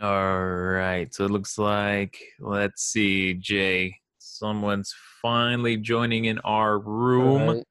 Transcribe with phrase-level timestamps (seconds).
[0.00, 1.12] All right.
[1.14, 7.42] So it looks like, let's see, Jay, someone's finally joining in our room.
[7.42, 7.64] Alright.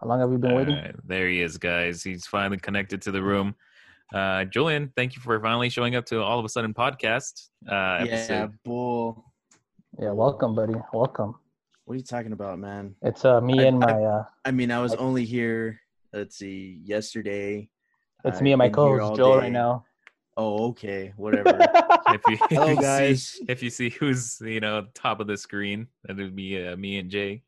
[0.00, 0.74] How long have we been waiting?
[0.76, 2.02] All right, there he is, guys.
[2.02, 3.54] He's finally connected to the room.
[4.14, 7.48] Uh, Julian, thank you for finally showing up to All of a Sudden podcast.
[7.66, 8.52] Uh, Yeah, episode.
[8.64, 9.24] bull.
[9.98, 10.74] Yeah, welcome, buddy.
[10.92, 11.34] Welcome.
[11.84, 12.94] What are you talking about, man?
[13.02, 15.80] It's uh me I- and I- my uh I mean, I was only here.
[16.12, 17.70] Let's see, yesterday.
[18.24, 19.38] It's me and my been co-host all Joe day.
[19.46, 19.84] right now.
[20.36, 21.58] Oh, okay, whatever.
[22.08, 23.40] If you, if Hello, you see- guys.
[23.48, 26.98] if you see who's you know top of the screen, that would be uh, me
[26.98, 27.42] and Jay,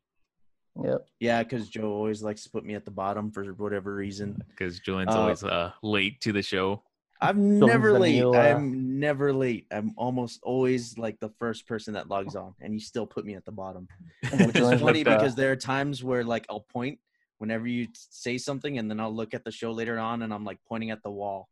[0.81, 1.07] Yep.
[1.19, 4.41] yeah, because Joe always likes to put me at the bottom for whatever reason.
[4.49, 6.83] because Julian's Uh, always uh, late to the show.
[7.19, 8.19] I'm never late.
[8.19, 9.65] new, uh, I'm never late.
[9.71, 13.33] I'm almost always like the first person that logs on, and you still put me
[13.33, 13.87] at the bottom.
[14.45, 16.99] Which is funny because there are times where like I'll point
[17.37, 20.43] whenever you say something, and then I'll look at the show later on, and I'm
[20.45, 21.49] like pointing at the wall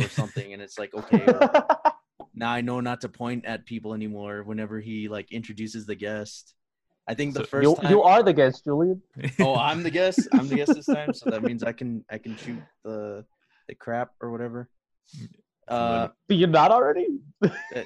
[0.00, 1.24] or something, and it's like okay,
[2.34, 6.54] now I know not to point at people anymore whenever he like introduces the guest.
[7.08, 7.90] I think the So first you time.
[7.90, 9.02] you are the guest, Julian.
[9.40, 10.28] oh, I'm the guest.
[10.32, 13.24] I'm the guest this time, so that means I can I can shoot the
[13.68, 14.68] the crap or whatever.
[15.68, 17.06] Uh, You're not already?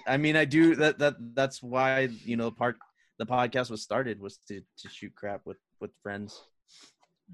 [0.06, 1.00] I mean, I do that.
[1.00, 2.76] That that's why you know part
[3.18, 6.40] the podcast was started was to to shoot crap with with friends.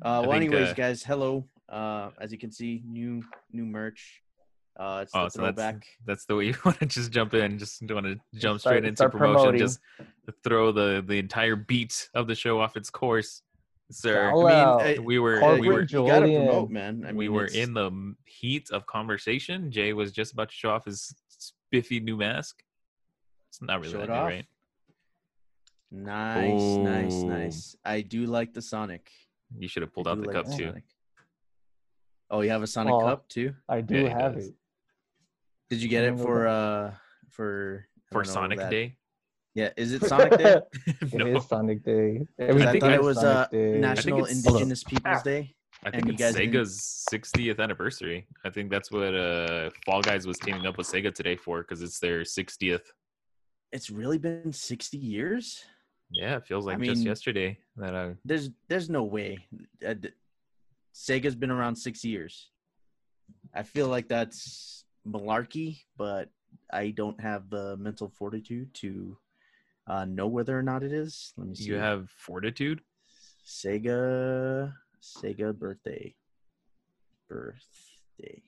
[0.03, 1.45] Uh, well, think, anyways, uh, guys, hello.
[1.69, 4.23] Uh, as you can see, new new merch.
[4.79, 5.87] Uh, it's Oh, the so that's throwback.
[6.07, 7.59] that's the way you want to just jump in.
[7.59, 9.35] Just want to jump Start- straight into promotion.
[9.35, 9.59] promoting.
[9.61, 9.81] Just
[10.45, 13.43] throw the the entire beat of the show off its course,
[13.91, 14.31] sir.
[14.31, 14.99] Shout I mean.
[14.99, 17.03] I- we were corporate we were you gotta promote, man.
[17.05, 19.71] I mean, we were it's- in the heat of conversation.
[19.73, 22.63] Jay was just about to show off his spiffy new mask.
[23.51, 24.27] It's not really Show that it new, off.
[24.29, 24.47] right?
[25.91, 27.77] Nice, nice, nice.
[27.85, 29.11] I do like the Sonic.
[29.57, 30.73] You should have I pulled out the like cup the too.
[32.31, 33.01] Oh, you have a Sonic Oh.
[33.01, 33.55] cup too?
[33.69, 34.53] I do Yeah, have it.
[35.71, 36.95] Did you get it for uh
[37.31, 38.97] for For know, Sonic that- Day.
[39.55, 40.61] Yeah, is it Sonic Day?
[41.13, 42.27] No, is Sonic Day.
[42.39, 45.55] I Everything thought it is was Sonic uh, National Indigenous Peoples Day.
[45.85, 48.27] I and think it's guys didn't- Sega's 60th anniversary.
[48.45, 51.83] I think that's what uh Fall Guys was teaming up with Sega today for because
[51.83, 52.83] it's their 60th.
[53.73, 55.65] It's really been 60 years?
[56.11, 59.39] Yeah, it feels I like just yesterday that uh There's there's no way.
[59.87, 59.95] Uh,
[60.95, 62.51] Sega's been around 6 years.
[63.55, 66.29] I feel like that's malarkey, but
[66.73, 69.17] I don't have the mental fortitude to
[69.87, 71.33] uh, know whether or not it is.
[71.37, 71.65] Let me see.
[71.65, 72.81] you have fortitude.
[73.47, 76.15] Sega Sega birthday.
[77.29, 78.43] Birthday.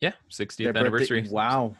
[0.00, 1.26] Yeah, 60th Their birthday- anniversary.
[1.30, 1.76] Wow.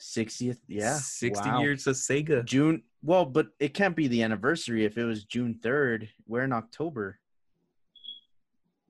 [0.00, 0.58] 60th.
[0.68, 0.96] Yeah.
[0.96, 1.60] 60 wow.
[1.60, 2.44] years of Sega.
[2.44, 2.82] June.
[3.02, 6.08] Well, but it can't be the anniversary if it was June 3rd.
[6.26, 7.18] We're in October.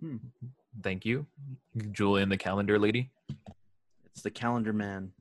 [0.01, 0.17] Hmm.
[0.83, 1.27] Thank you,
[1.93, 3.11] Julian, the calendar lady.
[4.05, 5.13] It's the calendar man.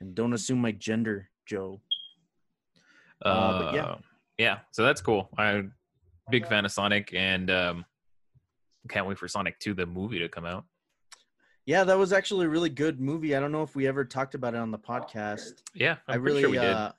[0.00, 1.80] And don't assume my gender, Joe.
[3.22, 3.94] Uh, but yeah.
[4.38, 4.58] yeah.
[4.70, 5.28] So that's cool.
[5.36, 5.74] I'm
[6.30, 7.84] big fan of Sonic, and um,
[8.88, 10.64] can't wait for Sonic 2, the movie, to come out.
[11.66, 13.36] Yeah, that was actually a really good movie.
[13.36, 15.62] I don't know if we ever talked about it on the podcast.
[15.74, 16.64] Yeah, I'm i really sure we did.
[16.64, 16.92] uh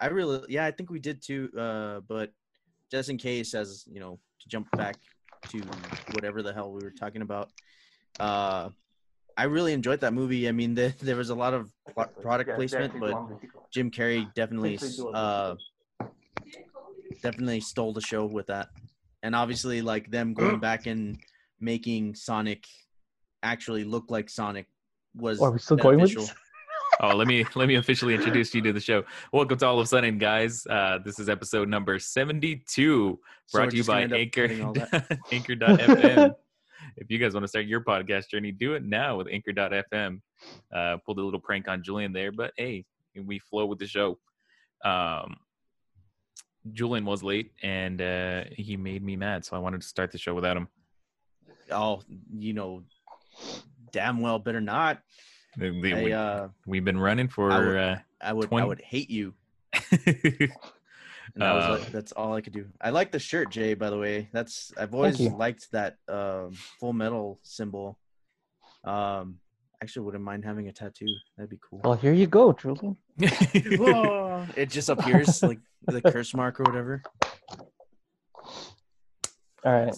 [0.00, 1.50] I really yeah, I think we did too.
[1.56, 2.32] Uh but
[2.90, 4.96] just in case as you know, to jump back
[5.48, 5.58] to
[6.12, 7.50] whatever the hell we were talking about.
[8.18, 8.70] Uh
[9.36, 10.48] I really enjoyed that movie.
[10.48, 11.70] I mean, there, there was a lot of
[12.20, 13.16] product placement, but
[13.70, 14.78] Jim Carrey definitely
[15.14, 15.54] uh
[17.22, 18.68] definitely stole the show with that.
[19.22, 21.18] And obviously like them going back and
[21.60, 22.66] making Sonic
[23.42, 24.66] actually look like Sonic
[25.14, 26.32] was Oh, are we still going with this?
[27.00, 29.04] Oh, let me let me officially introduce you to the show.
[29.32, 30.66] Welcome to All of a Sudden, guys.
[30.66, 33.20] Uh, this is episode number seventy-two,
[33.52, 35.18] brought we're to you by gonna end up Anchor cutting all that.
[35.32, 36.34] Anchor.fm.
[36.96, 40.20] if you guys want to start your podcast journey, do it now with Anchor.fm.
[40.74, 42.84] Uh, pulled a little prank on Julian there, but hey,
[43.14, 44.18] we flow with the show.
[44.84, 45.36] Um,
[46.72, 50.18] Julian was late, and uh, he made me mad, so I wanted to start the
[50.18, 50.66] show without him.
[51.70, 52.02] oh,
[52.36, 52.82] you know,
[53.92, 55.00] damn well better not.
[55.56, 57.50] The- the- I, we, uh, we've been running for.
[57.50, 59.34] I would- uh, I would, 20 I would hate you.
[61.34, 62.64] And that was Uh, like, that's all I could do.
[62.80, 63.74] I like the shirt, Jay.
[63.74, 67.98] By the way, that's I've always liked that um, full metal symbol.
[68.82, 69.36] Um,
[69.82, 71.06] actually, wouldn't mind having a tattoo.
[71.36, 71.82] That'd be cool.
[71.84, 72.96] Well, here you go, Julian.
[74.56, 77.02] It just appears like the curse mark or whatever.
[79.64, 79.94] All right.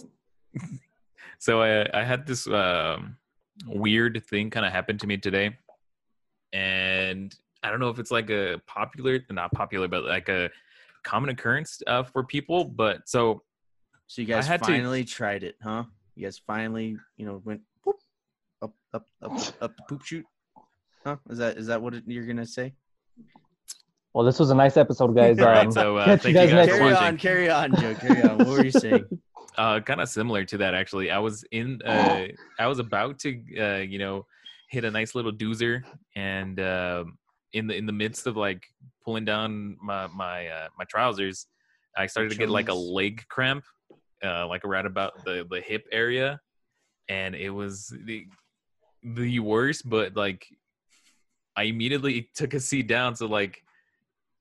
[1.39, 3.15] so I I had this um,
[3.67, 5.55] weird thing kind of happen to me today,
[6.53, 7.33] and
[7.63, 10.49] I don't know if it's like a popular, not popular, but like a
[11.03, 12.65] common occurrence uh, for people.
[12.65, 13.43] But so
[14.07, 15.83] So you guys had to- finally tried it, huh?
[16.15, 17.61] You guys finally, you know, went.
[17.85, 17.95] Whoop.
[18.61, 19.31] up up up
[19.61, 20.25] up the poop chute.
[21.05, 21.15] Huh?
[21.29, 22.73] Is that is that what it, you're gonna say?
[24.13, 25.39] Well, this was a nice episode, guys.
[25.39, 27.49] All right, Um, so uh, catch thank you you guys guys next carry on, carry
[27.49, 27.95] on, Joe.
[27.95, 28.37] Carry on.
[28.39, 29.05] What were you saying?
[29.57, 31.11] uh kind of similar to that actually.
[31.11, 32.27] I was in uh
[32.59, 34.25] i was about to uh you know
[34.69, 35.83] hit a nice little doozer
[36.15, 37.17] and um
[37.53, 38.63] in the in the midst of like
[39.03, 41.47] pulling down my my uh my trousers
[41.97, 43.65] i started to get like a leg cramp
[44.23, 46.39] uh like around about the the hip area.
[47.09, 48.25] And it was the
[49.03, 50.45] the worst but like
[51.57, 53.15] i immediately took a seat down.
[53.15, 53.63] So like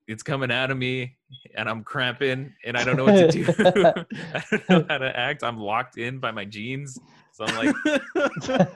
[0.06, 1.16] it's coming out of me
[1.54, 3.44] and I'm cramping and I don't know what to do.
[4.34, 5.42] I don't know how to act.
[5.42, 6.98] I'm locked in by my jeans.
[7.32, 7.76] So I'm like,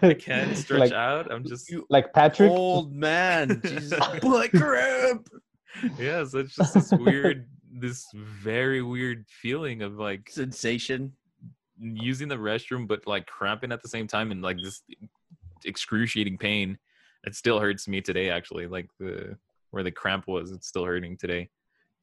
[0.03, 1.31] I can't stretch Like- out.
[1.33, 2.51] I'm just, like Patrick.
[2.51, 3.61] old man.
[3.65, 3.99] Jesus.
[4.23, 5.29] Butt cramp.
[5.99, 6.25] yeah.
[6.25, 11.13] So it's just this weird, this very weird feeling of like Sensation.
[11.79, 14.83] using the restroom, but like cramping at the same time and like this
[15.65, 16.79] excruciating pain.
[17.27, 18.67] It still hurts me today, actually.
[18.67, 19.37] Like the,
[19.71, 21.49] where the cramp was, it's still hurting today.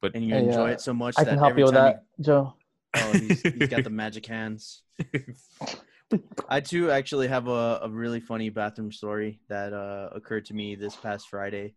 [0.02, 1.66] But And you Hey, enjoy uh, it so much I that can help every you
[1.66, 2.54] with time that, Joe.
[2.94, 4.82] Oh, he's, he's got the magic hands.
[6.48, 10.74] I too actually have a, a really funny bathroom story that uh, occurred to me
[10.74, 11.74] this past Friday.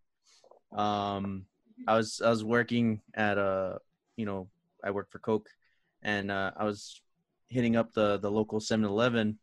[0.76, 1.46] Um,
[1.88, 3.80] I was I was working at a
[4.18, 4.50] you know
[4.84, 5.48] I work for Coke,
[6.02, 7.00] and uh, I was
[7.48, 9.38] hitting up the the local 7-Eleven,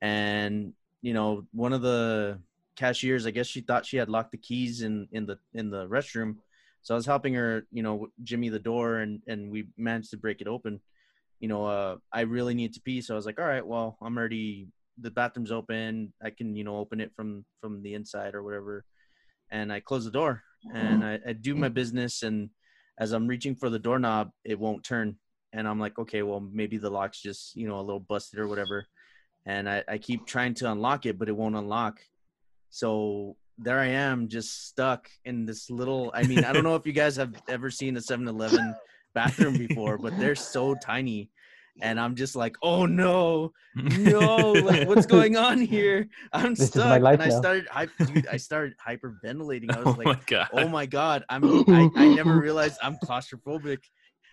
[0.00, 0.72] and
[1.02, 2.38] you know one of the
[2.76, 5.88] cashiers I guess she thought she had locked the keys in in the in the
[5.88, 6.36] restroom,
[6.86, 10.16] so I was helping her you know jimmy the door and and we managed to
[10.16, 10.80] break it open
[11.40, 13.00] you know, uh, I really need to pee.
[13.00, 14.68] So I was like, all right, well, I'm already,
[14.98, 16.12] the bathroom's open.
[16.22, 18.84] I can, you know, open it from, from the inside or whatever.
[19.50, 20.42] And I close the door
[20.74, 22.22] and I, I do my business.
[22.22, 22.50] And
[22.98, 25.16] as I'm reaching for the doorknob, it won't turn.
[25.52, 28.48] And I'm like, okay, well, maybe the lock's just, you know, a little busted or
[28.48, 28.86] whatever.
[29.44, 32.00] And I, I keep trying to unlock it, but it won't unlock.
[32.70, 36.86] So there I am just stuck in this little, I mean, I don't know if
[36.86, 38.74] you guys have ever seen a 7 Eleven
[39.14, 41.30] bathroom before, but they're so tiny.
[41.82, 46.08] And I'm just like, oh no, no, like what's going on here?
[46.32, 46.96] I'm This is stuck.
[46.96, 47.38] and I now.
[47.38, 49.70] started, I, dude, I started hyperventilating.
[49.76, 50.48] I oh was like, my god.
[50.54, 53.78] oh my god, I'm, I, I never realized I'm claustrophobic,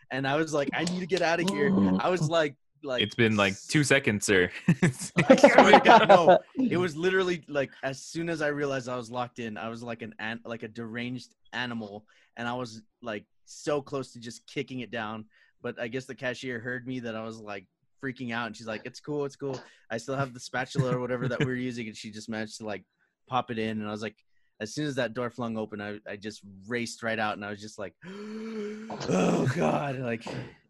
[0.09, 1.67] and I was like, I need to get out of here.
[1.99, 4.49] I was like, like it's been like two seconds, sir.
[4.67, 6.39] I swear to God, no.
[6.55, 9.83] It was literally like as soon as I realized I was locked in, I was
[9.83, 12.05] like an, an like a deranged animal,
[12.37, 15.25] and I was like so close to just kicking it down.
[15.61, 17.65] But I guess the cashier heard me that I was like
[18.03, 19.59] freaking out, and she's like, "It's cool, it's cool.
[19.89, 22.57] I still have the spatula or whatever that we were using," and she just managed
[22.57, 22.83] to like
[23.27, 24.15] pop it in, and I was like.
[24.59, 27.49] As soon as that door flung open, I, I just raced right out, and I
[27.49, 30.23] was just like, "Oh God!" Like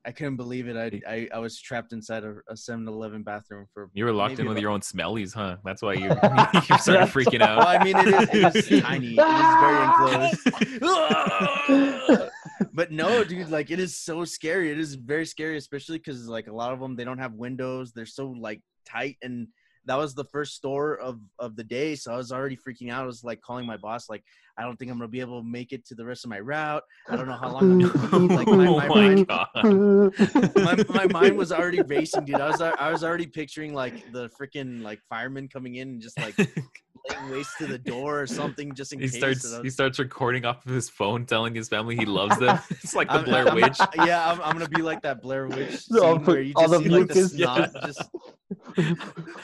[0.05, 0.75] I couldn't believe it.
[0.75, 4.47] I I, I was trapped inside a, a 7-Eleven bathroom for You were locked in
[4.47, 5.57] with your own smellies, huh?
[5.63, 7.57] That's why you you started freaking out.
[7.59, 7.67] Well.
[7.67, 9.17] I mean, it is, it is tiny.
[9.17, 10.39] It is very enclosed.
[12.73, 14.71] but no, dude, like it is so scary.
[14.71, 17.93] It is very scary, especially because like a lot of them they don't have windows.
[17.93, 19.47] They're so like tight, and
[19.85, 21.95] that was the first store of of the day.
[21.95, 23.03] So I was already freaking out.
[23.03, 24.23] I was like calling my boss, like
[24.57, 26.39] I don't think I'm gonna be able to make it to the rest of my
[26.39, 26.83] route.
[27.09, 28.35] I don't know how long I'm gonna be.
[28.35, 29.47] Like my, oh my, my mind, god.
[30.55, 32.35] my, my mind was already racing, dude.
[32.35, 36.17] I was I was already picturing like the freaking like firemen coming in and just
[36.19, 39.17] like laying waste to the door or something just in he case.
[39.17, 42.37] starts and I he starts recording off of his phone, telling his family he loves
[42.39, 42.57] them.
[42.69, 43.77] It's like the I'm- Blair I'm- Witch.
[43.97, 46.83] yeah, I'm, I'm gonna be like that Blair Witch scene put where you all just
[46.83, 47.73] the see like the mucus- snot
[48.77, 48.97] Yes.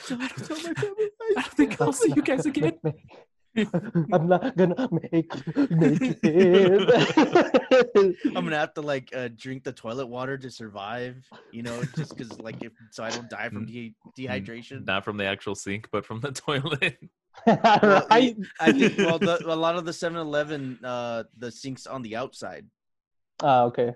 [0.07, 0.47] just.
[0.47, 1.09] Don't tell my family.
[1.21, 2.79] I don't think I'll see you guys again.
[4.13, 5.31] I'm not gonna make,
[5.71, 8.15] make it.
[8.35, 11.17] I'm gonna have to like uh, drink the toilet water to survive,
[11.51, 14.85] you know, just because like if so I don't die from de- dehydration.
[14.85, 16.97] Not from the actual sink, but from the toilet.
[17.45, 18.37] Well, right?
[18.59, 22.65] I think well, the, a lot of the 7-Eleven, uh, the sinks on the outside.
[23.41, 23.95] Ah, okay.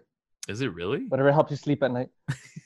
[0.49, 1.05] Is it really?
[1.07, 2.09] Whatever helps you sleep at night.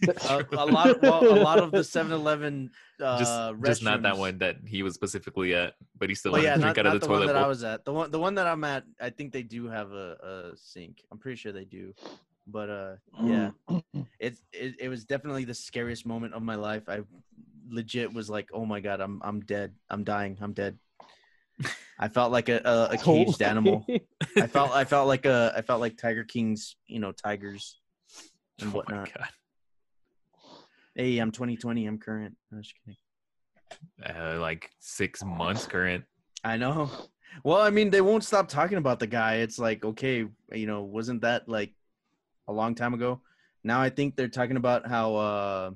[0.08, 2.72] Uh, a lot, well, a lot of the 7-Eleven.
[3.00, 6.42] Uh, just just not that one that he was specifically at, but he still Well,
[6.42, 7.64] wanted yeah, to not, drink out not of the, the one toilet that I was
[7.64, 7.86] at.
[7.86, 11.04] The one, the one that I'm at, I think they do have a, a sink.
[11.12, 11.94] I'm pretty sure they do.
[12.48, 13.52] But uh, yeah,
[14.20, 16.88] it, it it was definitely the scariest moment of my life.
[16.88, 17.02] I
[17.70, 19.74] legit was like, oh my god, I'm I'm dead.
[19.90, 20.38] I'm dying.
[20.42, 20.78] I'm dead.
[22.00, 23.86] I felt like a a, a caged animal.
[24.36, 27.80] I felt I felt like a I felt like Tiger King's you know tigers
[28.62, 29.10] and Oh whatnot.
[29.14, 29.28] god.
[30.96, 31.86] Hey, I'm 2020.
[31.86, 32.36] I'm current.
[32.52, 32.98] No, just kidding.
[34.04, 36.04] Uh, like six months current.
[36.44, 36.90] I know.
[37.44, 39.36] Well, I mean, they won't stop talking about the guy.
[39.36, 41.74] It's like, okay, you know, wasn't that like
[42.48, 43.22] a long time ago?
[43.64, 45.16] Now I think they're talking about how.
[45.16, 45.72] uh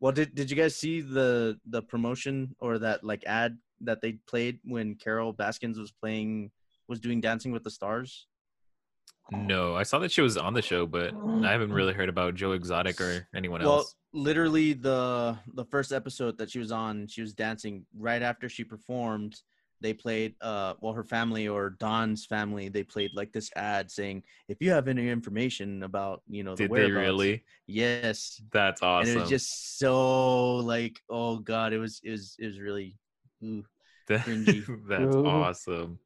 [0.00, 4.12] Well, did did you guys see the the promotion or that like ad that they
[4.26, 6.50] played when Carol Baskins was playing
[6.88, 8.26] was doing Dancing with the Stars?
[9.32, 12.36] No, I saw that she was on the show, but I haven't really heard about
[12.36, 13.94] Joe Exotic or anyone Well, else.
[14.12, 18.48] Well, literally the the first episode that she was on, she was dancing right after
[18.48, 19.40] she performed.
[19.80, 24.22] They played uh well her family or Don's family, they played like this ad saying,
[24.48, 27.44] if you have any information about, you know, the Did they really?
[27.66, 28.40] Yes.
[28.52, 29.10] That's awesome.
[29.10, 32.96] And it was just so like, oh god, it was it was it was really
[33.46, 33.64] ooh.
[34.08, 34.24] That-
[34.88, 35.26] That's Ooh.
[35.26, 35.98] awesome.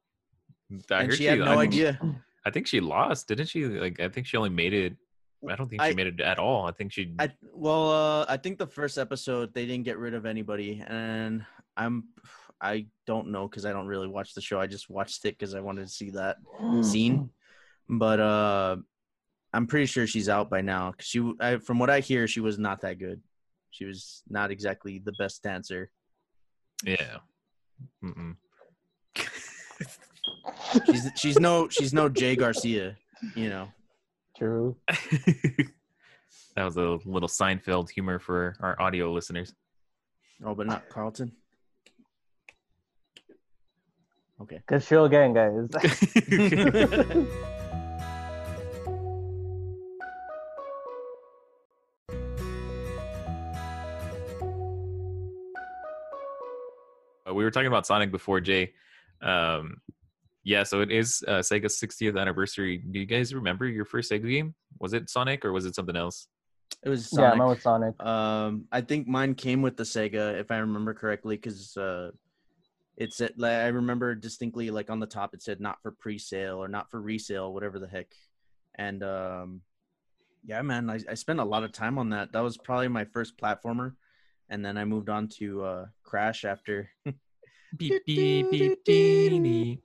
[0.90, 2.00] I and heard she had no I, idea.
[2.47, 3.64] I think she lost, didn't she?
[3.66, 4.97] Like I think she only made it.
[5.49, 6.66] I don't think she I- made it at all.
[6.66, 7.14] I think she.
[7.18, 11.44] I well, uh, I think the first episode they didn't get rid of anybody, and
[11.76, 12.04] I'm
[12.61, 14.61] I don't know because I don't really watch the show.
[14.61, 16.37] I just watched it because I wanted to see that
[16.82, 17.30] scene.
[17.88, 18.76] But uh,
[19.52, 20.92] I'm pretty sure she's out by now.
[20.92, 23.20] 'cause she, I, from what I hear, she was not that good.
[23.73, 25.90] She was not exactly the best dancer.
[26.85, 27.18] yeah.
[28.04, 28.37] Mm-mm.
[30.87, 32.96] She's she's no she's no Jay Garcia,
[33.34, 33.68] you know.
[34.37, 34.76] True.
[34.88, 39.54] that was a little Seinfeld humor for our audio listeners.
[40.44, 41.32] Oh, but not Carlton.
[44.40, 44.62] Okay.
[44.66, 45.68] Good show again, guys.
[57.40, 58.75] we were talking about Sonic before, Jay.
[59.23, 59.80] Um,
[60.44, 62.76] yeah, so it is uh, Sega's 60th anniversary.
[62.78, 64.54] Do you guys remember your first Sega game?
[64.78, 66.28] Was it Sonic or was it something else?
[66.85, 67.38] It was yeah, Sonic.
[67.38, 68.02] mine was Sonic.
[68.04, 72.11] Um, I think mine came with the Sega, if I remember correctly, because uh,
[72.99, 76.62] it said like, I remember distinctly, like on the top, it said not for pre-sale
[76.62, 78.12] or not for resale, whatever the heck.
[78.75, 79.62] And um,
[80.44, 82.32] yeah, man, I, I spent a lot of time on that.
[82.32, 83.94] That was probably my first platformer,
[84.50, 86.90] and then I moved on to uh, Crash after.
[87.77, 89.83] Beep, beep, beep, dee, dee.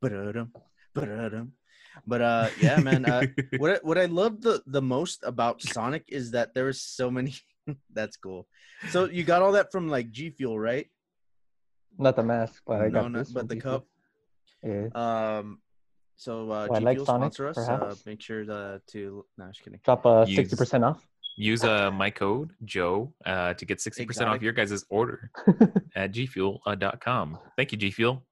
[0.00, 0.52] Ba-da-dum,
[0.94, 1.52] ba-da-dum.
[2.06, 3.04] But uh, yeah, man.
[3.04, 3.22] Uh,
[3.58, 7.10] what I, what I love the the most about Sonic is that there was so
[7.10, 7.34] many.
[7.92, 8.46] that's cool.
[8.90, 10.88] So you got all that from like G Fuel, right?
[11.98, 13.30] Not the mask, but I no, got not, this.
[13.30, 13.70] but the people.
[13.70, 13.86] cup.
[14.62, 14.88] Yeah.
[14.94, 15.60] Um,
[16.16, 17.58] so uh, I G like Fuel Sonic, sponsor us.
[17.58, 19.80] Uh, make sure to, to no, just kidding.
[19.84, 21.06] Drop uh, Use- sixty percent off.
[21.36, 25.30] Use uh, my code, Joe, uh, to get 60% off your guys' order
[25.96, 27.38] at gfuel.com.
[27.56, 28.22] Thank you, G Fuel.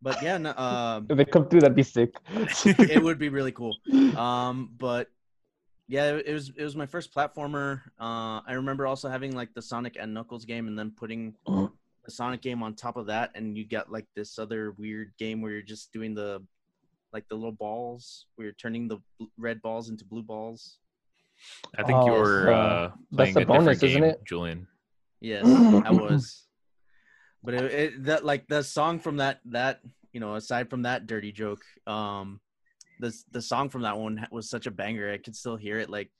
[0.00, 2.16] But yeah, no, um, If they come through, that'd be sick.
[2.34, 3.76] it would be really cool.
[4.16, 5.08] Um, but
[5.88, 7.82] yeah, it, it was it was my first platformer.
[8.00, 11.70] Uh, I remember also having like the Sonic and Knuckles game, and then putting the
[12.08, 15.52] Sonic game on top of that, and you got like this other weird game where
[15.52, 16.42] you're just doing the
[17.12, 18.98] like the little balls, where you're turning the
[19.36, 20.78] red balls into blue balls.
[21.76, 24.24] I think Oh, you're so uh, playing that's a a bonus, different game, isn't it?
[24.24, 24.66] Julian.
[25.20, 25.44] Yes,
[25.86, 26.46] I was.
[27.44, 29.80] But it, it that like the song from that that
[30.12, 32.40] you know aside from that dirty joke, um,
[33.00, 35.10] the the song from that one was such a banger.
[35.12, 36.10] I could still hear it like,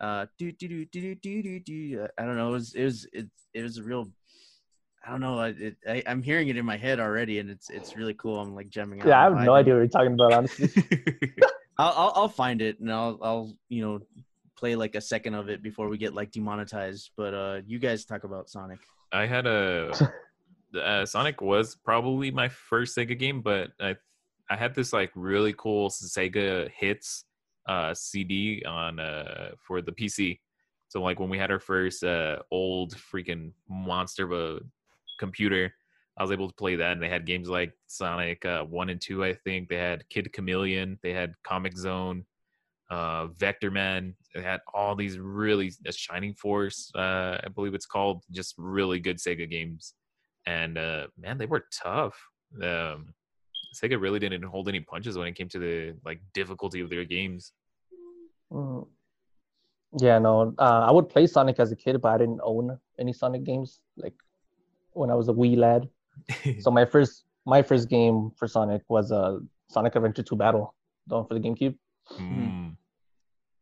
[0.00, 2.06] uh, do do do do do do do.
[2.18, 2.48] I don't know.
[2.48, 4.10] It was it was it, it was a real.
[5.02, 5.38] I don't know.
[5.38, 8.38] I, it, I I'm hearing it in my head already, and it's it's really cool.
[8.38, 9.08] I'm like jamming out.
[9.08, 10.68] Yeah, I have no idea what you're talking about, honestly.
[11.78, 14.00] I'll, I'll I'll find it and I'll I'll you know
[14.60, 17.10] play like a second of it before we get like demonetized.
[17.16, 18.78] But uh, you guys talk about Sonic.
[19.12, 19.90] I had a
[20.80, 23.96] uh, Sonic was probably my first Sega game, but I
[24.50, 27.24] I had this like really cool Sega hits
[27.66, 30.38] uh, CD on uh, for the PC.
[30.88, 34.60] So like when we had our first uh, old freaking monster of a
[35.18, 35.72] computer,
[36.18, 39.00] I was able to play that, and they had games like Sonic uh, One and
[39.00, 39.24] Two.
[39.24, 42.26] I think they had Kid Chameleon, they had Comix Zone,
[42.90, 44.14] uh, Vectorman.
[44.34, 49.00] They had all these really uh, Shining Force, uh, I believe it's called, just really
[49.00, 49.94] good Sega games.
[50.46, 52.14] And uh, man, they were tough.
[52.62, 53.14] Um,
[53.74, 57.04] Sega really didn't hold any punches when it came to the like difficulty of their
[57.04, 57.52] games.
[58.52, 58.86] Mm.
[59.98, 60.54] Yeah, no.
[60.58, 63.80] Uh, I would play Sonic as a kid, but I didn't own any Sonic games.
[63.96, 64.14] Like
[64.92, 65.88] when I was a wee lad.
[66.60, 70.74] So my first my first game for Sonic was uh, Sonic Adventure 2 Battle,
[71.06, 71.76] the one for the GameCube.
[72.18, 72.76] Mm.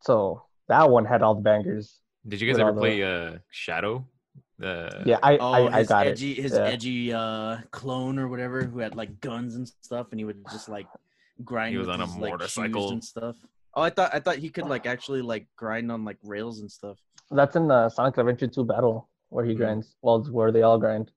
[0.00, 2.00] So that one had all the bangers.
[2.26, 4.06] Did you guys ever all the- play uh, Shadow?
[4.62, 6.42] Uh, Yeah, I Oh, I, I his got edgy, it.
[6.42, 6.64] his Yeah.
[6.64, 10.68] edgy uh, clone or whatever, who had like guns and stuff, and he would just
[10.68, 10.86] like
[11.44, 11.72] grind.
[11.72, 12.90] He was with on a his, like, motorcycle.
[12.90, 13.36] and stuff.
[13.74, 16.70] Oh, I thought I thought he could like actually like grind on like rails and
[16.70, 16.98] stuff.
[17.30, 19.58] That's in the Sonic Adventure 2 Battle where he Mm.
[19.58, 19.94] grinds.
[20.02, 21.10] Well, it's where they all grind.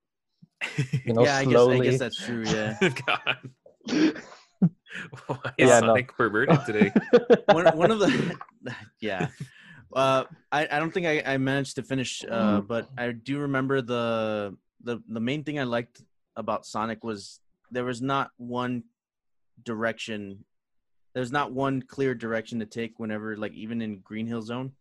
[1.06, 1.90] You know, yeah, I guess I slowly.
[1.90, 2.44] guess that's true.
[2.46, 2.78] Yeah.
[3.08, 3.40] God.
[5.28, 5.88] Why is Yeah, no.
[5.88, 6.92] Sonic perverted today?
[7.46, 8.38] one, one of the
[9.00, 9.28] yeah
[9.96, 13.82] uh I, I don't think I, I managed to finish uh but i do remember
[13.82, 16.02] the the the main thing I liked
[16.36, 17.40] about Sonic was
[17.72, 18.84] there was not one
[19.64, 20.44] direction.
[21.14, 24.72] There's not one clear direction to take whenever like even in Green Hill Zone,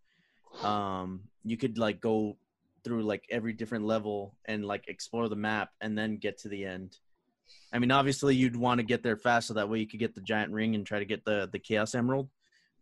[0.63, 2.37] um, you could like go
[2.85, 6.65] through like every different level and like explore the map and then get to the
[6.65, 6.97] end.
[7.73, 10.15] I mean, obviously you'd want to get there fast so that way you could get
[10.15, 12.29] the giant ring and try to get the the Chaos Emerald.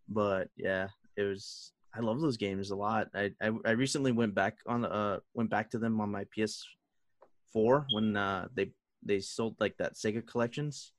[0.09, 1.73] But yeah, it was.
[1.95, 3.09] I love those games a lot.
[3.15, 7.85] I I, I recently went back on uh went back to them on my PS4
[7.93, 8.71] when uh they
[9.05, 10.93] they sold like that Sega collections,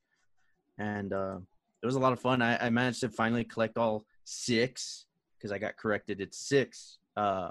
[0.78, 1.38] and uh
[1.82, 2.42] it was a lot of fun.
[2.42, 6.20] I, I managed to finally collect all six because I got corrected.
[6.20, 7.50] It's six uh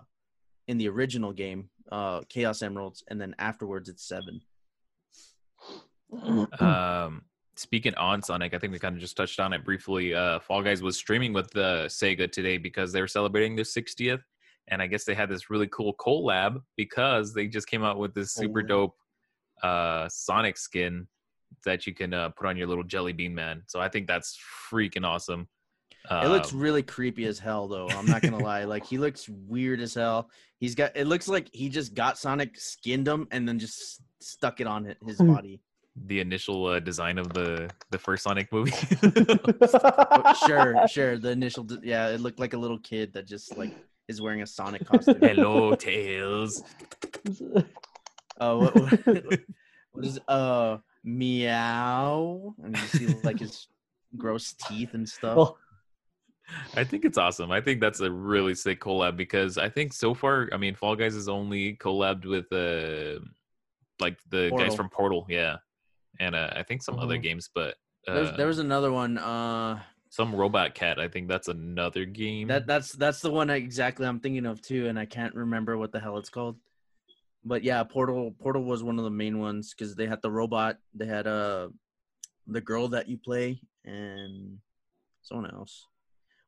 [0.69, 4.39] in the original game, uh Chaos Emeralds, and then afterwards it's seven.
[6.59, 7.23] Um,
[7.55, 10.13] speaking on Sonic, I think we kind of just touched on it briefly.
[10.13, 14.21] Uh, Fall Guys was streaming with the Sega today because they were celebrating their 60th,
[14.67, 18.13] and I guess they had this really cool collab because they just came out with
[18.13, 18.95] this super dope
[19.63, 21.07] uh, Sonic skin
[21.65, 23.63] that you can uh, put on your little jelly bean man.
[23.67, 24.37] So I think that's
[24.71, 25.47] freaking awesome.
[26.09, 27.91] It looks Um, really creepy as hell, though.
[27.93, 28.63] I'm not gonna lie.
[28.63, 30.29] Like he looks weird as hell.
[30.59, 30.95] He's got.
[30.95, 34.95] It looks like he just got Sonic, skinned him, and then just stuck it on
[35.05, 35.33] his Hmm.
[35.33, 35.61] body.
[35.95, 38.71] The initial uh, design of the the first Sonic movie.
[40.45, 41.17] Sure, sure.
[41.17, 43.73] The initial, d- yeah, it looked like a little kid that just like
[44.07, 45.17] is wearing a Sonic costume.
[45.21, 46.63] Hello, Tails.
[48.39, 49.05] Uh, what, what,
[49.91, 52.55] what is uh meow?
[52.63, 53.67] And you see like his
[54.17, 55.37] gross teeth and stuff.
[55.37, 55.57] well,
[56.75, 57.51] I think it's awesome.
[57.51, 60.95] I think that's a really sick collab because I think so far, I mean, Fall
[60.95, 63.19] Guys has only collabed with uh,
[63.99, 65.57] like the guys from Portal, yeah,
[66.19, 67.23] and uh, I think some other Mhm.
[67.23, 67.75] games, but
[68.07, 69.17] uh, there was another one.
[69.17, 70.99] Uh, some Robot Cat.
[70.99, 72.47] I think that's another game.
[72.47, 75.77] That that's that's the one I, exactly I'm thinking of too, and I can't remember
[75.77, 76.57] what the hell it's called.
[77.45, 80.77] But yeah, Portal Portal was one of the main ones because they had the robot,
[80.93, 81.69] they had uh
[82.47, 84.57] the girl that you play, and
[85.21, 85.85] someone else.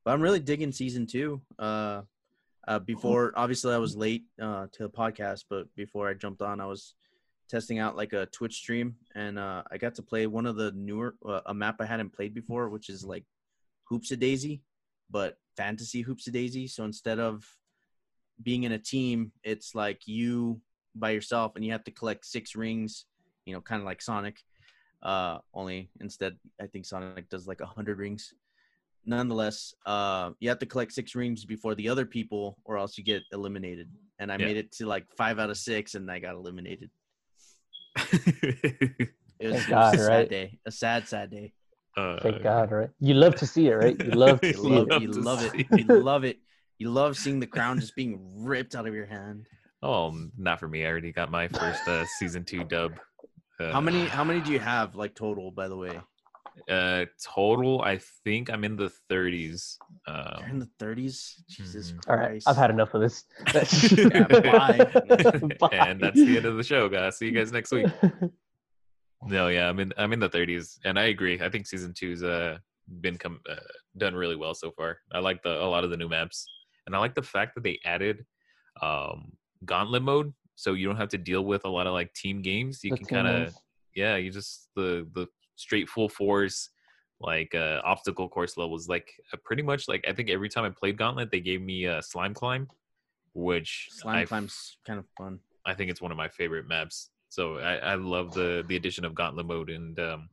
[0.04, 1.42] But I'm really digging season two.
[1.60, 2.02] Uh,
[2.68, 6.60] uh, before obviously I was late uh to the podcast, but before I jumped on,
[6.60, 6.96] I was
[7.52, 10.72] testing out like a Twitch stream, and uh, I got to play one of the
[10.72, 13.26] newer uh, a map I hadn't played before, which is like
[13.92, 14.64] Hoopsie Daisy
[15.12, 16.68] but fantasy hoops a daisy.
[16.68, 17.46] So instead of
[18.42, 20.62] being in a team, it's like you
[20.96, 23.06] by yourself and you have to collect six rings,
[23.46, 24.38] you know, kind of like Sonic.
[25.04, 28.34] Uh, only instead, I think Sonic does like a hundred rings.
[29.06, 33.04] Nonetheless, uh, you have to collect six rings before the other people, or else you
[33.04, 33.90] get eliminated.
[34.20, 34.46] And I Yeah.
[34.46, 36.92] made it to like five out of six, and I got eliminated.
[37.96, 40.30] It was, Thank it was God, a sad right?
[40.30, 41.54] day, a sad, sad day.
[41.98, 42.90] uh, thank God, right?
[43.00, 44.00] You love to see it, right?
[44.00, 45.02] You love to see love, it.
[45.02, 45.68] you love see it.
[45.72, 46.38] You love it.
[46.78, 49.48] You love seeing the crown just being ripped out of your hand.
[49.82, 50.86] Oh, not for me.
[50.86, 52.92] I already got my first uh, season two dub.
[53.60, 54.06] Uh, How many?
[54.06, 55.50] How many do you have, like total?
[55.52, 56.00] By the way,
[56.70, 59.78] Uh, total, I think I'm in the 30s.
[60.08, 61.44] you're Um, in the 30s.
[61.50, 62.10] Jesus Mhm.
[62.10, 63.26] All right, I've had enough of this.
[64.14, 64.92] Yeah, bye.
[65.72, 67.18] and that's the end of the show, guys.
[67.18, 67.88] See you guys next week.
[69.26, 71.40] No, yeah, I'm in I'm in the 30s, and I agree.
[71.42, 72.58] I think season two's uh
[73.02, 73.56] been come uh,
[73.98, 74.98] done really well so far.
[75.14, 76.46] I like the a lot of the new maps,
[76.88, 78.26] and I like the fact that they added
[78.82, 79.34] um
[79.66, 82.84] gauntlet mode, so you don't have to deal with a lot of like team games.
[82.84, 83.54] You The can kind of
[83.94, 85.28] yeah, you just the the
[85.62, 86.70] straight full force
[87.20, 88.90] like uh obstacle course levels.
[88.90, 91.86] Like uh, pretty much like I think every time I played gauntlet, they gave me
[91.86, 92.68] a slime climb,
[93.34, 95.40] which Slime I climb's kind of fun.
[95.66, 97.10] I think it's one of my favorite maps.
[97.30, 100.30] So I, I love the the addition of Gauntlet mode and um,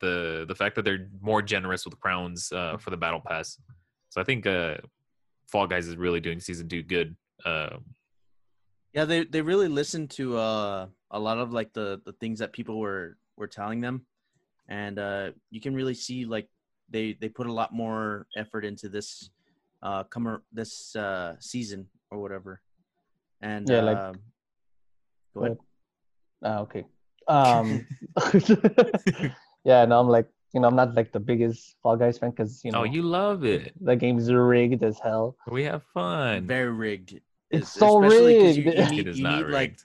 [0.00, 3.58] the the fact that they're more generous with crowns uh, for the battle pass.
[4.10, 4.76] So I think uh,
[5.50, 7.16] Fall Guys is really doing season two good.
[7.44, 7.78] Uh,
[8.92, 12.52] Yeah, they they really listened to uh, a lot of like the the things that
[12.52, 14.06] people were were telling them,
[14.68, 16.48] and uh, you can really see like
[16.90, 19.30] they they put a lot more effort into this
[19.82, 22.60] uh come this uh season or whatever.
[23.40, 24.14] And Yeah, like- um,
[25.34, 25.58] go ahead.
[26.44, 26.84] Ah, okay.
[27.26, 27.86] Um,
[29.64, 32.62] yeah, no, I'm like, you know, I'm not like the biggest Fall Guys fan because
[32.64, 33.72] you know oh, you love it.
[33.80, 35.36] the game's rigged as hell.
[35.50, 36.46] We have fun.
[36.46, 37.20] very rigged.
[37.50, 38.78] It's Es- so especially 'cause You, rigged.
[38.78, 39.84] you need, is you not need like rigged.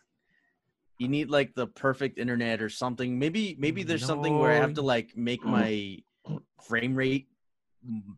[0.99, 3.17] You need like the perfect internet or something.
[3.17, 5.49] Maybe maybe there's something where I have to like make mm.
[5.49, 5.97] my
[6.67, 7.27] frame rate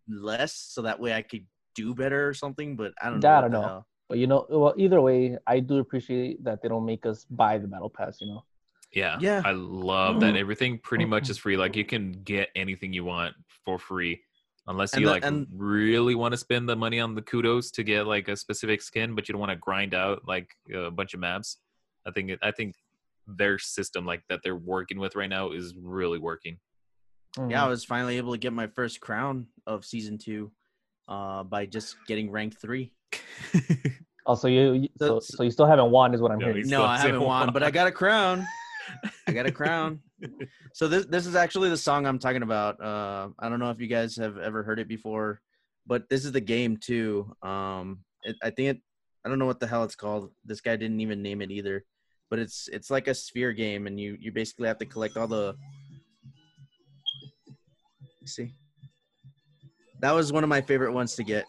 [0.10, 2.76] less so that way I could do better or something.
[2.76, 3.30] But I don't know.
[3.30, 3.62] I don't know.
[3.62, 3.88] hell.
[4.10, 7.60] But you know, well, either way, I do appreciate that they don't make us buy
[7.60, 8.20] the battle pass.
[8.20, 8.44] You know,
[8.92, 9.42] Yeah, Yeah.
[9.46, 10.40] I love that mm.
[10.40, 11.56] everything pretty much is free.
[11.56, 14.22] Like you can get anything you want for free,
[14.68, 17.72] unless And you the- like and- really want to spend the money on the kudos
[17.72, 20.90] to get like a specific skin, but you don't want to grind out like a
[20.92, 21.58] bunch of maps.
[22.08, 22.76] I think it, I think
[23.28, 26.58] their system like that they're working with right now is really working.
[27.50, 30.52] Yeah, I was finally able to get my first crown of season two
[31.08, 32.94] uh, by just getting ranked three.
[34.26, 36.68] Also, you, you So- so, so you still haven't won, is what I'm No, hearing.
[36.68, 38.46] No, I haven't hasn't won, but I got a crown.
[39.28, 40.00] I got a crown.
[40.74, 42.80] So this this is actually the song I'm talking about.
[42.80, 45.42] Uh, I don't know if you guys have ever heard it before,
[45.88, 47.36] but this is the game too.
[47.42, 48.82] Um, it, I think it.
[49.26, 50.32] I don't know what the hell it's called.
[50.46, 51.84] This guy didn't even name it either,
[52.32, 55.28] but it's it's like a sphere game, and you you basically have to collect all
[55.28, 55.54] the.
[58.26, 58.54] See,
[60.00, 61.46] that was one of my favorite ones to get.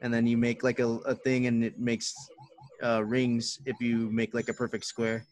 [0.00, 2.14] And then you make like a, a thing, and it makes
[2.82, 5.26] uh, rings if you make like a perfect square.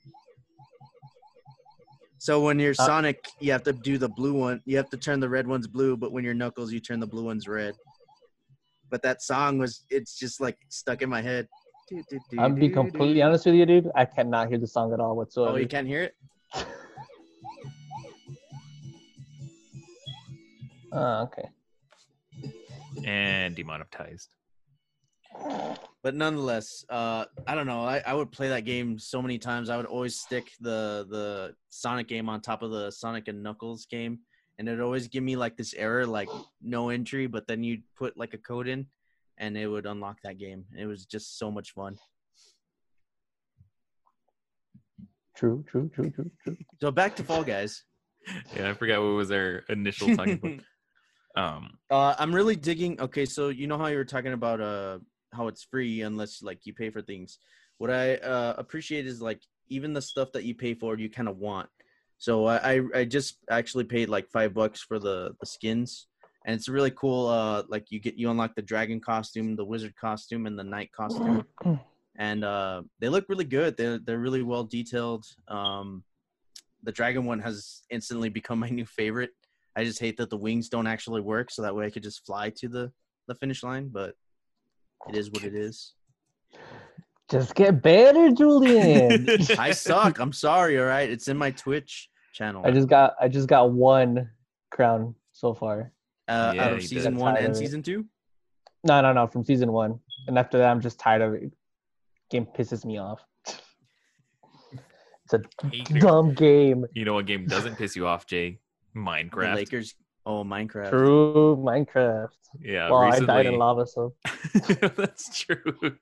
[2.19, 4.61] So when you're Uh, Sonic, you have to do the blue one.
[4.65, 7.07] You have to turn the red ones blue, but when you're Knuckles, you turn the
[7.07, 7.75] blue ones red.
[8.91, 11.47] But that song was it's just like stuck in my head.
[12.39, 13.91] I'm be completely honest with you, dude.
[13.95, 15.55] I cannot hear the song at all whatsoever.
[15.55, 16.17] Oh, you can't hear it?
[20.93, 21.49] Ah, okay.
[23.05, 24.29] and demonetized.
[26.03, 27.85] But nonetheless, uh, I don't know.
[27.85, 29.71] I, I would play that game so many times.
[29.71, 33.87] I would always stick the the Sonic game on top of the Sonic and Knuckles
[33.87, 34.21] game,
[34.59, 36.29] and it'd always give me like this error, like
[36.61, 37.27] no entry.
[37.29, 38.87] But then you'd put like a code in,
[39.41, 40.67] and it would unlock that game.
[40.79, 41.97] It was just so much fun.
[45.35, 46.57] True, true, true, true, true.
[46.81, 47.83] So back to Fall Guys.
[48.55, 50.61] Yeah, I forgot what was our initial talking about.
[51.43, 53.01] Um, Uh, I'm really digging.
[53.01, 54.99] Okay, so you know how you were talking about uh
[55.33, 57.39] how it's free unless like you pay for things.
[57.79, 61.29] What I uh, appreciate is like even the stuff that you pay for, you kind
[61.29, 61.71] of want.
[62.19, 66.07] So I, I I just actually paid like five bucks for the the skins,
[66.45, 67.27] and it's really cool.
[67.27, 70.91] Uh, like you get you unlock the dragon costume, the wizard costume, and the knight
[70.93, 71.45] costume,
[72.19, 73.77] and uh, they look really good.
[73.77, 75.27] They're they're really well detailed.
[75.49, 76.03] Um,
[76.83, 79.31] the dragon one has instantly become my new favorite.
[79.77, 82.25] I just hate that the wings don't actually work, so that way I could just
[82.25, 82.93] fly to the
[83.29, 83.89] the finish line.
[83.89, 84.15] But
[85.09, 85.95] it is what it is.
[87.31, 89.29] Just get better, Julian.
[89.59, 90.19] I suck.
[90.19, 90.81] I'm sorry.
[90.81, 92.63] All right, it's in my Twitch channel.
[92.65, 94.31] I just got I just got one
[94.71, 95.93] crown so far.
[96.31, 98.07] Uh, Yeah, out of season one and season two.
[98.85, 100.01] No, no, no, from season one.
[100.27, 101.53] And after that, I'm just tired of it.
[102.31, 103.21] Game pisses me off.
[105.25, 105.41] It's a
[105.71, 105.99] Hater.
[106.01, 106.85] dumb game.
[106.95, 108.59] you know what game doesn't piss you off, Jay?
[108.95, 109.55] The Minecraft.
[109.57, 109.95] Lakers.
[110.27, 110.91] Oh, Minecraft.
[110.91, 112.29] True Minecraft.
[112.61, 114.15] Yeah, well, recently, I died in lava, so
[114.97, 115.97] That's true.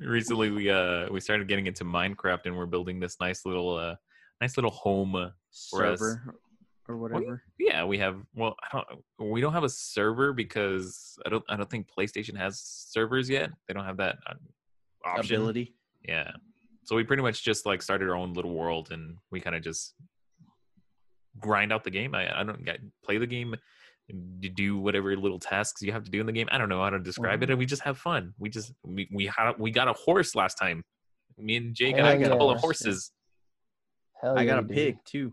[0.00, 3.96] Recently, we uh we started getting into Minecraft, and we're building this nice little uh
[4.40, 5.14] nice little home.
[5.16, 5.30] uh,
[5.70, 6.00] for us.
[6.86, 7.42] Server or whatever.
[7.58, 8.16] Yeah, we have.
[8.34, 8.82] Well, I
[9.18, 9.30] don't.
[9.30, 11.44] We don't have a server because I don't.
[11.48, 13.50] I don't think PlayStation has servers yet.
[13.68, 14.34] They don't have that uh,
[15.04, 15.36] option.
[15.36, 15.74] Ability.
[16.06, 16.30] Yeah.
[16.84, 19.62] So we pretty much just like started our own little world, and we kind of
[19.62, 19.94] just
[21.38, 22.14] grind out the game.
[22.14, 23.54] I, I don't get play the game,
[24.54, 26.48] do whatever little tasks you have to do in the game.
[26.50, 28.34] I don't know how to describe it, and we just have fun.
[28.38, 30.84] We just we we had we got a horse last time.
[31.38, 33.10] Me and Jake Hell and I got Hell a couple of horses.
[34.20, 34.70] hell I got yeah, a dude.
[34.76, 35.32] pig too,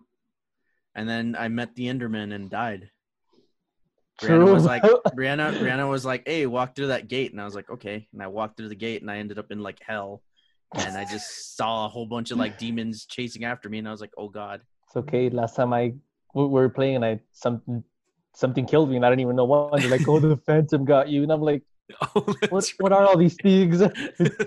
[0.96, 2.90] and then I met the Enderman and died.
[4.20, 4.40] True.
[4.40, 4.82] Brianna was like,
[5.16, 8.22] Brianna, Brianna was like, "Hey, walk through that gate," and I was like, "Okay." And
[8.22, 10.22] I walked through the gate, and I ended up in like hell,
[10.76, 13.92] and I just saw a whole bunch of like demons chasing after me, and I
[13.92, 15.30] was like, "Oh God." It's okay.
[15.30, 15.94] Last time I
[16.36, 17.84] we were playing, and I something
[18.34, 19.80] something killed me, and I didn't even know what.
[19.82, 21.64] They're like, "Oh, the Phantom got you," and I'm like,
[22.16, 22.72] Oh, "What?
[22.80, 23.80] What are all these things?"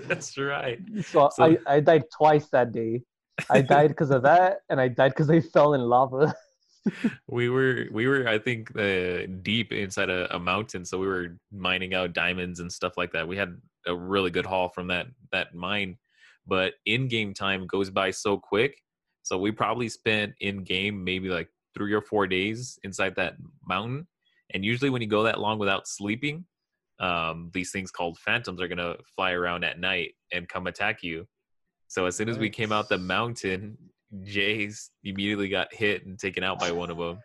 [0.07, 0.79] that's right.
[1.03, 3.01] so, So- I I died twice that day.
[3.49, 6.35] I died because of that, and I died because I fell in lava.
[7.27, 11.35] we were we were i think uh, deep inside a, a mountain so we were
[11.51, 13.27] mining out diamonds and stuff like that.
[13.27, 15.97] We had a really good haul from that that mine
[16.47, 18.79] but in game time goes by so quick.
[19.23, 23.35] So we probably spent in game maybe like three or four days inside that
[23.67, 24.07] mountain
[24.53, 26.45] and usually when you go that long without sleeping
[26.99, 31.03] um, these things called phantoms are going to fly around at night and come attack
[31.03, 31.27] you
[31.87, 33.77] so as soon as we came out the mountain
[34.23, 37.19] Jay's immediately got hit and taken out by one of them.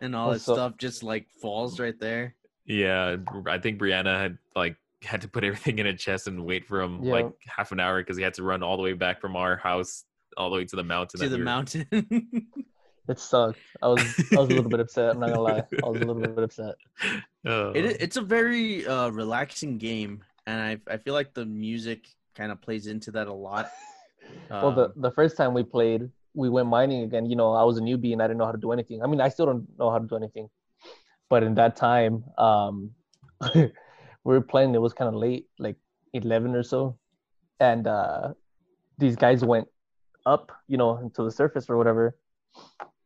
[0.00, 2.34] And all this Also- stuff just like falls right there.
[2.66, 6.66] Yeah, I think Brianna had like had to put everything in a chest and wait
[6.66, 7.12] for him Yeah.
[7.12, 9.56] like half an hour because he had to run all the way back from our
[9.56, 10.04] house
[10.36, 11.20] all the way to the mountain.
[11.20, 11.86] to the we were- mountain.
[13.08, 13.58] It sucked.
[13.82, 14.00] I was
[14.32, 15.10] I was a little bit upset.
[15.10, 15.64] I'm not gonna lie.
[15.82, 16.76] I was a little bit upset.
[17.44, 17.70] Oh.
[17.72, 22.52] it, it's a very uh, relaxing game, and I I feel like the music kind
[22.52, 23.70] of plays into that a lot.
[24.50, 27.26] well, the Um, the first time we played, we went mining again.
[27.26, 29.02] You know, I was a newbie and I didn't know how to do anything.
[29.02, 30.48] I mean, I still don't know how to do anything.
[31.28, 32.90] But in that time, um,
[33.54, 33.70] we
[34.24, 34.74] were playing.
[34.74, 35.76] It was kind of late, like
[36.12, 36.98] eleven or so,
[37.60, 38.34] and uh,
[38.98, 39.68] these guys went
[40.26, 42.16] up, you know, into the surface or whatever,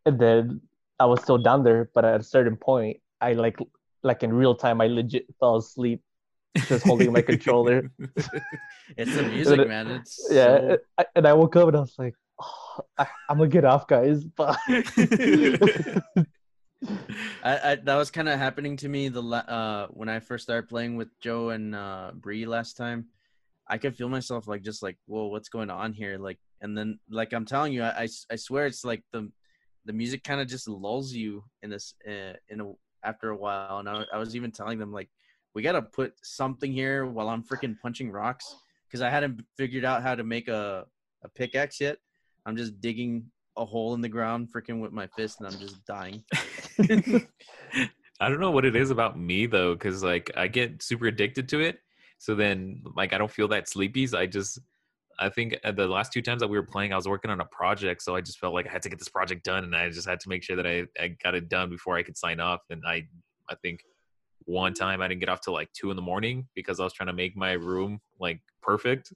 [0.07, 0.61] and then
[0.99, 3.59] I was still down there, but at a certain point, I like
[4.03, 6.03] like in real time, I legit fell asleep
[6.57, 7.91] just holding my controller.
[8.97, 9.87] It's the music, man.
[9.91, 13.39] It's Yeah, so- I, and I woke up and I was like, oh, I, I'm
[13.39, 14.25] gonna get off, guys.
[14.25, 14.59] But
[17.43, 20.69] I, I that was kind of happening to me the uh when I first started
[20.69, 23.07] playing with Joe and uh Bree last time.
[23.67, 26.19] I could feel myself like just like whoa, what's going on here?
[26.19, 29.31] Like, and then like I'm telling you, I I swear it's like the
[29.87, 33.79] the music kind of just lulls you in this uh, in a after a while.
[33.79, 35.09] And I, I was even telling them like
[35.55, 38.45] we gotta put something here while I'm freaking punching rocks
[38.87, 40.87] because I hadn't figured out how to make a
[41.23, 41.99] a pickaxe yet.
[42.47, 43.25] I'm just digging
[43.57, 46.23] a hole in the ground freaking with my fist and I'm just dying.
[48.21, 51.49] I don't know what it is about me though, because like I get super addicted
[51.51, 51.79] to it.
[52.19, 54.15] So then, like, I don't feel that sleepies.
[54.15, 54.59] I just,
[55.19, 57.41] I think uh, the last two times that we were playing, I was working on
[57.41, 59.77] a project, so I just felt like I had to get this project done, and
[59.77, 62.17] I just had to make sure that I, I got it done before I could
[62.17, 62.61] sign off.
[62.71, 63.07] And I,
[63.51, 63.81] I think
[64.47, 66.93] one time I didn't get off till like two in the morning because I was
[66.93, 69.13] trying to make my room like perfect.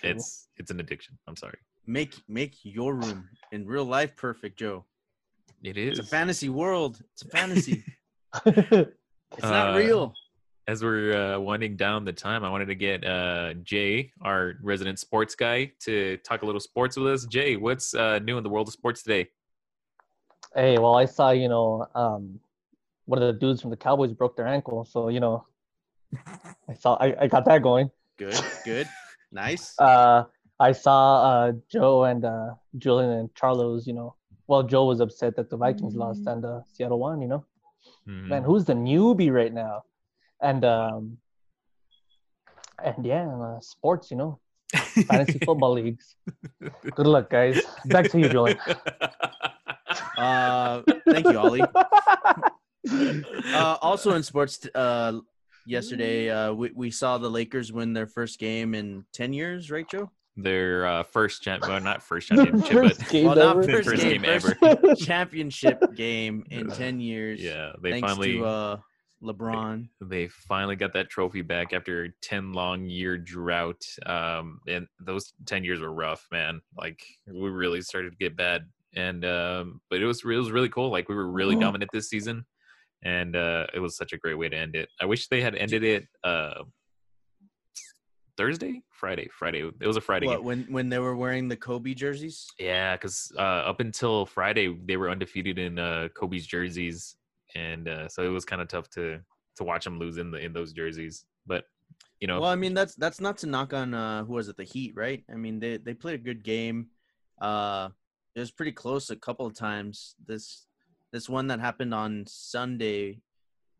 [0.00, 0.10] Cool.
[0.10, 1.18] It's it's an addiction.
[1.26, 1.58] I'm sorry.
[1.86, 4.84] Make make your room in real life perfect, Joe.
[5.62, 5.98] It is.
[5.98, 7.00] It's a fantasy world.
[7.12, 7.84] It's a fantasy.
[9.34, 10.12] It's not Uh, real.
[10.68, 14.98] as we're uh, winding down the time, I wanted to get uh, Jay, our resident
[14.98, 17.24] sports guy, to talk a little sports with us.
[17.24, 19.28] Jay, what's uh, new in the world of sports today?
[20.54, 22.38] hey, well, I saw you know, um,
[23.06, 25.46] one of the dudes from the Cowboys broke their ankle, so you know,
[26.68, 27.90] I saw I, I got that going.
[28.18, 28.88] Good, good,
[29.30, 29.74] nice.
[29.78, 30.24] Uh,
[30.60, 33.86] I saw uh, Joe and uh, Julian and Charlos.
[33.86, 34.14] You know,
[34.46, 37.20] well, Joe was upset that the Vikings lost and uh, Seattle won.
[37.22, 37.44] You know,
[38.06, 38.28] Mhm.
[38.28, 39.82] man, who's the newbie right now?
[40.40, 41.18] And um,
[42.84, 44.10] and yeah, uh, sports.
[44.10, 44.38] You know,
[45.08, 46.14] fantasy football leagues.
[46.94, 47.60] Good luck, guys.
[47.86, 48.58] Back to you, Julian.
[50.16, 51.64] Uh, thank you, Ollie.
[53.54, 55.18] Uh, also in sports, uh,
[55.66, 59.88] yesterday uh, we we saw the Lakers win their first game in ten years, right,
[59.88, 60.10] Joe?
[60.36, 63.62] Their uh, first champ, well, not first championship, First but game Well, not ever.
[63.64, 67.40] first, First game, game first championship game in ten years.
[67.42, 68.76] yeah, they thanks finally to uh,
[69.22, 69.88] LeBron.
[70.00, 73.84] they finally got that trophy back after a 10 long year drought.
[74.06, 76.60] Um and those 10 years were rough man.
[76.76, 78.62] Like we really started to get bad.
[78.96, 80.90] And um but it was it was really cool.
[80.90, 82.44] Like we were really dominant this season
[83.04, 85.54] and uh it was such a great way to end it i wish they had
[85.54, 86.62] ended it uh
[88.36, 90.44] thursday friday friday it was a friday What game.
[90.46, 92.46] when when they were wearing the Kobe jerseys?
[92.58, 97.16] yeah because uh up until friday they were undefeated in uh kobe's jerseys
[97.54, 99.20] and uh so it was kind of tough to
[99.56, 101.64] to watch them lose in the in those jerseys but
[102.20, 104.56] you know Well, I mean that's that's not to knock on uh, who was it,
[104.56, 105.24] the Heat, right?
[105.30, 106.86] I mean they they played a good game.
[107.40, 107.88] Uh,
[108.36, 110.14] it was pretty close a couple of times.
[110.24, 110.68] This
[111.12, 113.20] this one that happened on Sunday.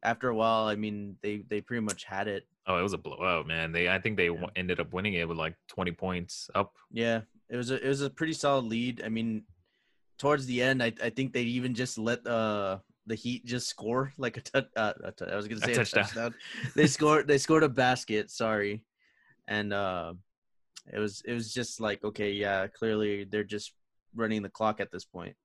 [0.05, 2.47] After a while, I mean they they pretty much had it.
[2.67, 3.71] Oh, it was a blowout, man.
[3.73, 6.73] They I think they w ended up winning it with like 20 points up.
[6.91, 9.03] Yeah, it was a it was a pretty solid lead.
[9.05, 9.45] I mean,
[10.19, 14.13] towards the end, I I think they even just let uh the Heat just score
[14.19, 14.67] like a touch.
[14.77, 16.05] Uh, a I was gonna A say a touchdown.
[16.05, 16.35] touchdown.
[16.75, 18.31] they scored they scored a basket.
[18.31, 18.83] Sorry,
[19.47, 20.15] and uh,
[20.93, 23.73] it was it was just like okay, yeah, clearly they're just
[24.17, 25.37] running the clock at this point.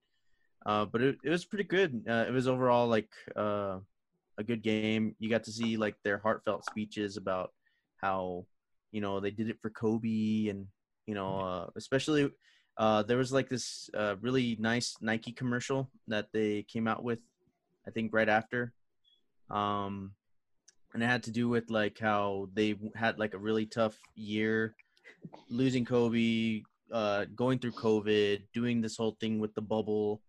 [0.65, 2.03] Uh, but it it was pretty good.
[2.09, 3.79] Uh, it was overall like uh
[4.37, 5.15] a good game.
[5.19, 7.51] You got to see like their heartfelt speeches about
[7.97, 8.45] how
[8.91, 10.67] you know they did it for Kobe and
[11.05, 12.29] you know uh, especially
[12.77, 17.19] uh, there was like this uh, really nice Nike commercial that they came out with
[17.87, 18.73] I think right after
[19.49, 20.11] um
[20.93, 24.75] and it had to do with like how they had like a really tough year
[25.49, 30.21] losing Kobe uh going through COVID doing this whole thing with the bubble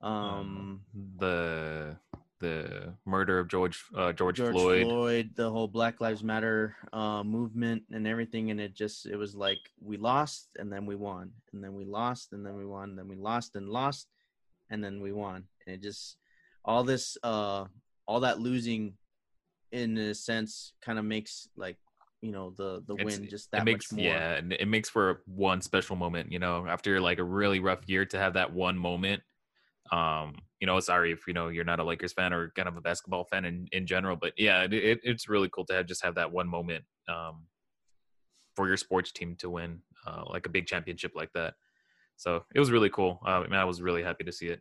[0.00, 0.80] um
[1.18, 1.96] the
[2.40, 4.84] the murder of George uh, George, George Floyd.
[4.86, 5.30] Floyd.
[5.34, 9.58] the whole Black Lives Matter uh, movement and everything, and it just it was like
[9.80, 12.98] we lost and then we won, and then we lost and then we won, and
[12.98, 14.06] then we lost and lost,
[14.70, 16.16] and then we won, and it just
[16.64, 17.64] all this uh
[18.06, 18.94] all that losing,
[19.72, 21.76] in a sense, kind of makes like
[22.22, 24.12] you know the the It's- win just that makes much more.
[24.12, 26.30] yeah, and it makes for one special moment.
[26.30, 29.24] You know, after like a really rough year to have that one moment.
[29.92, 32.76] Um, you know, sorry if you know you're not a Lakers fan or kind of
[32.76, 35.86] a basketball fan in in general, but yeah, it, it, it's really cool to have
[35.86, 37.46] just have that one moment um
[38.56, 41.54] for your sports team to win uh, like a big championship like that.
[42.16, 43.20] So it was really cool.
[43.24, 44.60] Uh, I mean, I was really happy to see it.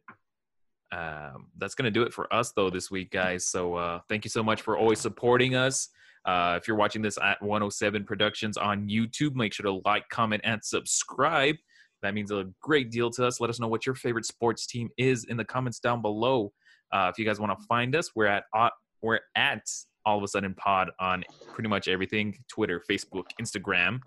[0.91, 3.47] Um, that's gonna do it for us though this week, guys.
[3.47, 5.89] So uh, thank you so much for always supporting us.
[6.25, 10.41] Uh, if you're watching this at 107 Productions on YouTube, make sure to like, comment,
[10.43, 11.55] and subscribe.
[12.01, 13.39] That means a great deal to us.
[13.39, 16.51] Let us know what your favorite sports team is in the comments down below.
[16.91, 18.69] Uh, if you guys want to find us, we're at uh,
[19.01, 19.63] we're at
[20.05, 23.99] all of a sudden pod on pretty much everything: Twitter, Facebook, Instagram.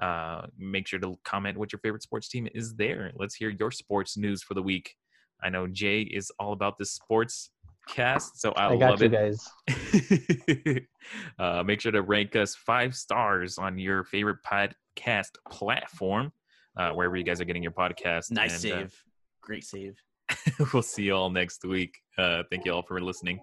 [0.00, 3.10] Uh, make sure to comment what your favorite sports team is there.
[3.16, 4.94] Let's hear your sports news for the week.
[5.42, 7.50] I know Jay is all about this sports
[7.88, 9.12] cast, so I, I got love you it.
[9.12, 10.86] guys.
[11.38, 16.32] uh, make sure to rank us five stars on your favorite podcast platform,
[16.78, 18.30] uh, wherever you guys are getting your podcast.
[18.30, 19.04] Nice And, uh, save.
[19.42, 19.96] Great save.
[20.72, 21.98] we'll see you all next week.
[22.16, 23.40] Uh, thank you all for listening.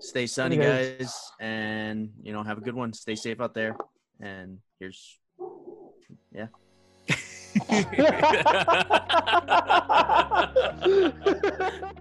[0.00, 0.96] Stay sunny, guys.
[0.98, 2.92] guys, and you know have a good one.
[2.92, 3.76] Stay safe out there.
[4.20, 5.18] And here's
[7.70, 8.84] Ha ha ha
[9.48, 10.52] ha
[11.82, 12.00] ha!